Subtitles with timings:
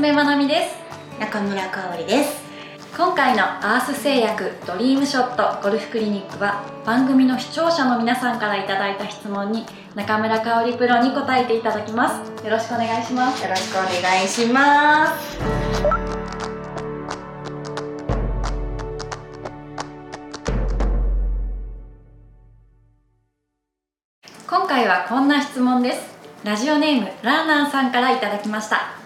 [0.00, 1.20] 娘まなみです。
[1.20, 2.42] 中村香織です。
[2.96, 12.42] 今回のアース製薬ドリームショットゴルフクリニックは番組の視聴者の皆さんからいただいた質問に中村香織プロに答えていただきます。
[12.42, 13.42] よろしくお願いします。
[13.42, 15.38] よろしくお願いします。
[24.48, 26.08] 今回はこんな質問です。
[26.42, 28.99] ラジオネームラーナンさんからいただきました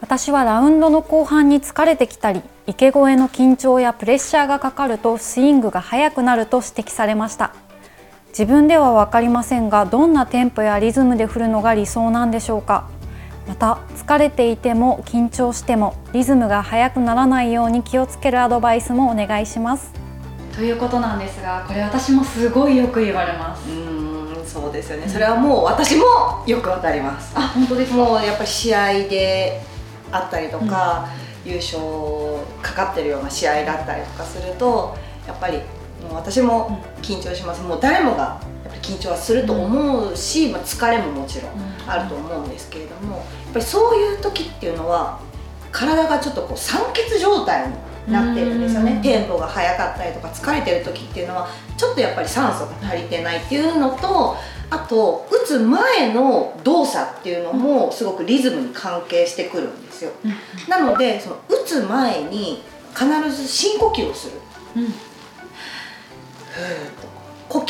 [0.00, 7.54] 私はラウンドの後半に疲れてきたり池越えの緊張やプレッシャーがかかるとスイングが速くなると指摘されました。
[8.30, 12.88] 自分では分かりませんがどんなテンポやリズムで振るのが理想なんでしょうか。
[13.48, 19.92] また疲れていても緊張してもリズムが速くならないように気をつけるアドバイスもお願いします。
[20.54, 23.68] ということなんですがこれ私もすごいよく言われます。
[23.68, 24.10] うん
[24.46, 25.08] そうですよね。
[25.08, 26.04] それはもう私も
[26.46, 27.32] よくわかります。
[27.36, 27.96] あ本当ですか？
[27.96, 29.60] もうやっぱり試合で
[30.12, 31.08] あったりとか、
[31.44, 31.78] 優勝
[32.62, 34.94] かかってるような試合だったりとかすると
[35.26, 35.58] やっぱり
[36.02, 37.62] もう私も緊張します。
[37.62, 41.52] もう誰もがやっぱり緊張はすると思うし、まあ、疲れももちろん
[41.86, 45.20] あると思うんですけれどもやっぱりそういう時っていうのは
[45.72, 47.74] 体がちょっとこう酸欠状態に
[48.08, 49.02] なってるんですよね、うん。
[49.02, 54.36] テンポが速かったりとか疲れてる時っていうのはちょっとやっぱり酸素が足りてないっていうのと
[54.70, 60.12] あと打つ前の動作っていうのもすごくリズムに関係してくるんですよ。
[60.24, 60.32] うん。
[60.68, 62.62] なのでその打つ前に
[62.94, 64.34] 必ず深呼吸をする。
[64.76, 64.82] うん。
[64.84, 64.90] うん
[66.99, 66.99] 呼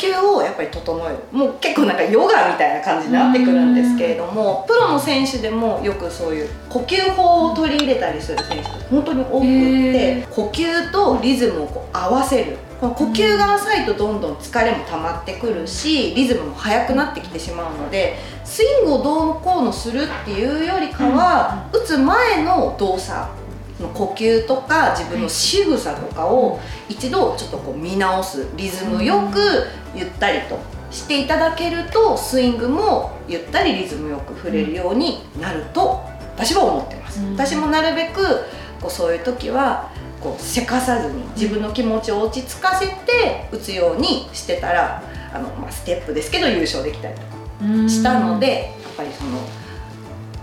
[0.07, 1.17] 吸をやっぱり整える。
[1.31, 12.57] もう結構なんかヨガみたいな感じになってくるんですけれどもプロの選手でもよくそういう呼吸法を取り入れたりする選手って本当に多くってへ呼吸とリズムをこう合わせる。
[12.81, 23.40] 呼吸が浅いとどんどん疲れも溜まってくるしリズムも速くなってきてしまうのでスイングをどうのこうのするっていうよりかは、打つ前の動作そ
[23.81, 26.59] の呼吸とか自分の仕草とかを
[26.89, 29.39] 一度ちょっとこう見直すリズムよく
[29.95, 30.59] ゆったりと
[30.91, 36.01] していただけるとスイングもゆったりリズムよく振れるようになると
[36.35, 37.33] 私は思ってます、うん。
[37.33, 38.21] 私もなるべく
[38.81, 45.03] こうそういう時はこうせかさずに自分の気持ちを落ち着かせて打つようにしてたら
[45.33, 47.27] あの、まあ、ステップですけど優勝できたりとか
[47.63, 49.39] うんしたのでやっぱりその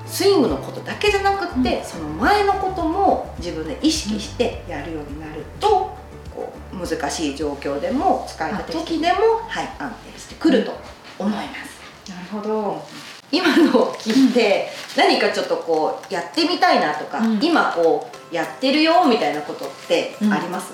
[0.08, 5.96] スイングのことだけじゃなくって、うんその前のことも自分で意識してやるようになると
[6.34, 10.72] こう難しい状況でも使えた時でも、はい、安定してくると
[11.18, 12.10] 思います。
[12.10, 12.84] なるほど。
[13.30, 17.44] 今のを聞いて、何かちょっとこうやってみたいなとか、うん。
[17.44, 20.72] 今こうやってるよみたいなことってあります、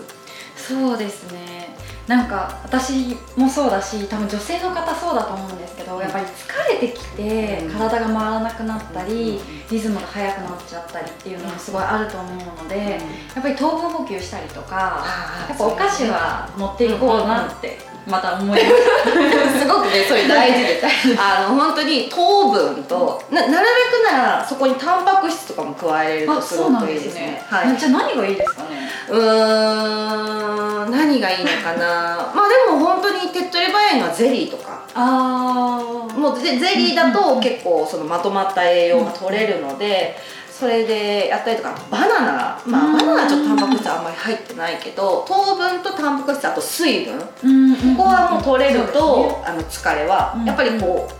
[0.57, 1.77] そうですね
[2.07, 6.03] なんか私もそうだし多分女性の方そうだと思うんですけど、うん。
[6.03, 7.73] やっぱり疲れてきてうん。
[7.73, 9.69] 体が回らなくなったり、うん。
[9.71, 12.83] リズムが速くなっちゃったりっていうのもすごいあると思うので、うん。
[12.83, 12.97] や
[13.39, 15.05] っぱり糖分補給したりとか
[15.49, 18.67] やっぱお菓子は持っていこうなってまた思いす。
[19.67, 20.87] ごくねそれ大事です
[21.19, 23.67] あの本当に糖分とななる
[24.03, 27.43] べくならそこにタンパク質とかも加えれるたとすごくいいですね。
[27.49, 27.77] はい。
[27.79, 28.91] じゃあ何がいいですかね？
[29.09, 30.74] うーん
[31.15, 32.31] 何がいいのかな。
[32.35, 34.81] まあでも本当に手っ取り早いのはゼリーとか。
[34.95, 36.19] あー。
[36.19, 40.17] もうゼゼリーだと結構そのまとまった栄養が取れるので
[40.51, 42.59] それでやったりとかバナナ。
[42.67, 42.97] まあうん。
[42.97, 47.29] バナナはちょっとタンパク質あんまり入ってないけど糖分とタンパク質あと水分。
[47.45, 51.15] うんここはもう取れると、あの疲れは、うんやっぱりこう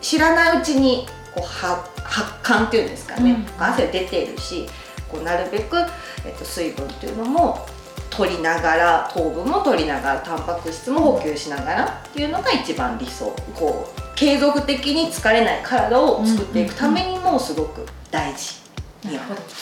[0.00, 3.64] 知らないうちにこうは発汗っていうんですかね、うん。
[3.64, 4.68] 汗出てるし
[5.08, 5.76] こうなるべく、
[6.24, 7.66] えっと、水分っていうのも
[8.14, 13.34] 取りながら糖分も取りながらタンパク質も補給しながらっていうのが一番理想。
[13.54, 18.56] こう継続的に疲れない体を作っていくためにもすごく大事
[19.04, 19.34] にはなる。
[19.34, 19.54] ほどじ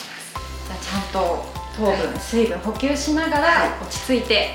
[0.73, 1.45] ゃあちゃんと
[1.77, 4.55] 糖分、水分補給しながら落ち着いて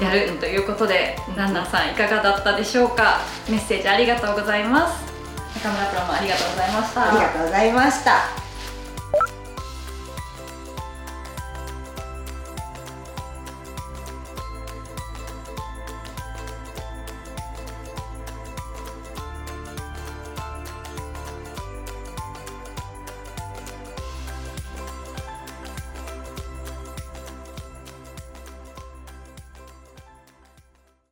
[0.00, 3.20] やるということで、ランナーさんいかがだったでしょうか？
[3.48, 5.02] メッセージありがとうございます。
[5.54, 7.08] 中村プロもありがとうございました。
[7.08, 8.41] ありがとうございました